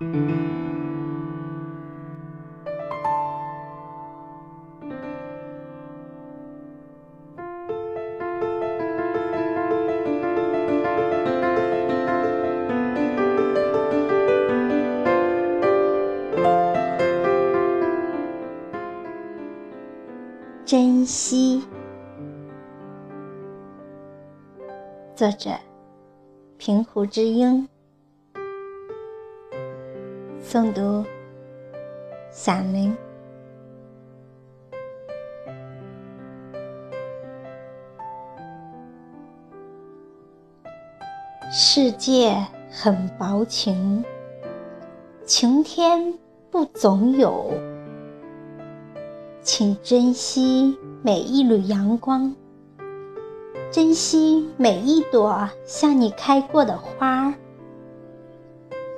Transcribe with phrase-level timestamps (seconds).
[0.00, 0.08] 珍
[21.04, 21.62] 惜。
[25.14, 25.50] 作者：
[26.56, 27.68] 平湖之鹰。
[30.42, 31.04] 诵读：
[32.30, 32.96] 散文。
[41.52, 42.34] 世界
[42.70, 44.02] 很薄情，
[45.24, 46.14] 晴天
[46.50, 47.52] 不总有。
[49.42, 52.34] 请珍惜每一缕阳光，
[53.70, 57.34] 珍惜每一朵向你开过的花儿，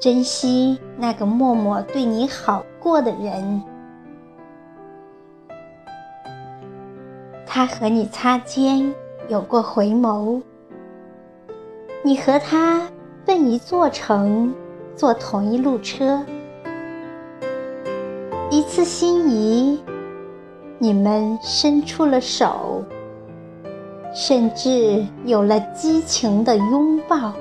[0.00, 3.62] 珍惜那个默默对你好过的人。
[7.46, 8.92] 他和你擦肩，
[9.28, 10.42] 有过回眸；
[12.02, 12.82] 你和他
[13.24, 14.52] 奔一座城，
[14.96, 16.20] 坐同一路车，
[18.50, 19.80] 一次心仪。
[20.80, 22.84] 你们伸出了手，
[24.14, 27.32] 甚至有了激情的拥抱。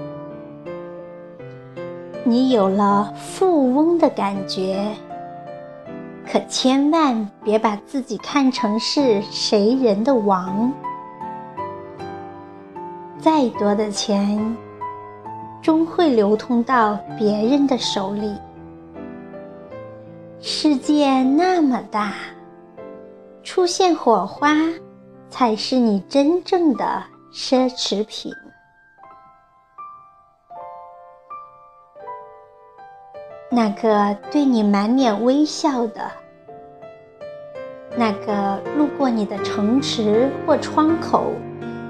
[2.30, 4.94] 你有了富翁的感觉，
[6.30, 10.70] 可千万别把自己看成是谁人的王。
[13.18, 14.58] 再多的钱，
[15.62, 18.36] 终会流通到别人的手里。
[20.42, 22.14] 世界那么大。
[23.42, 24.54] 出现火花，
[25.30, 28.30] 才是你真正的奢侈品。
[33.50, 36.12] 那个对你满脸微笑的，
[37.96, 41.32] 那个路过你的城池或窗口，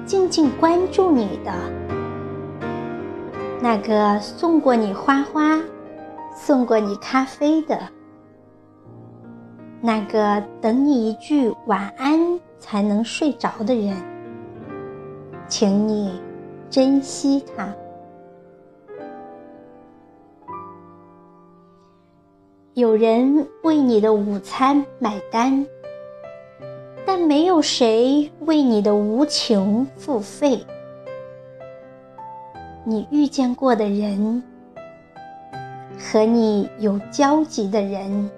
[0.06, 1.52] 静静关注你的，
[3.60, 5.60] 那个送过你花花、
[6.36, 7.80] 送过你咖啡的。
[9.82, 13.96] 那个等你一句晚安才能睡着的人，
[15.48, 16.22] 请你
[16.70, 17.68] 珍惜他。
[22.78, 25.66] 有人为你的午餐买单，
[27.08, 30.64] 但没有谁为你的无情付费。
[32.84, 34.44] 你遇见过的人，
[35.98, 38.30] 和你有交集的人。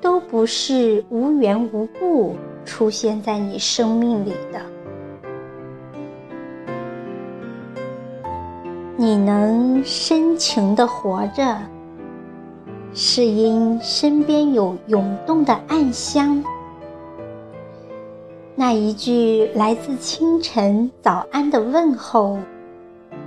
[0.00, 2.34] 都不是无缘无故
[2.64, 4.60] 出现在你生命里的。
[8.96, 11.56] 你能深情的活着，
[12.94, 16.44] 是因身边有涌动的暗香。
[18.54, 22.38] 那一句来自清晨早安的问候，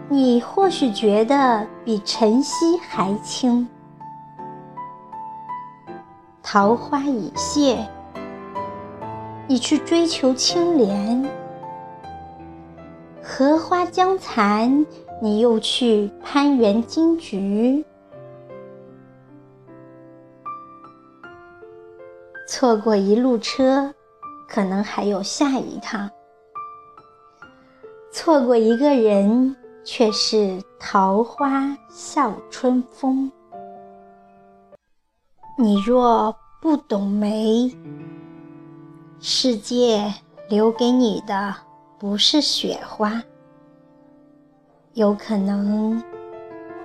[0.08, 3.68] 你或许觉得比晨曦还轻。
[6.44, 7.78] 桃花已谢，
[9.48, 11.26] 你去追求青莲；
[13.24, 14.86] 荷花将残，
[15.20, 17.84] 你又去攀援金菊。
[22.58, 23.94] 错过一路车，
[24.48, 26.10] 可能还有下一趟；
[28.14, 33.30] 错过一个人，却是桃花笑春风。
[35.60, 37.76] 你若不懂梅，
[39.20, 40.14] 世界
[40.48, 41.54] 留给你的
[42.00, 43.22] 不是雪花，
[44.94, 46.02] 有可能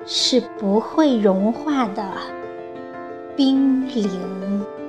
[0.05, 2.05] 是不会融化的
[3.37, 4.80] 冰凌。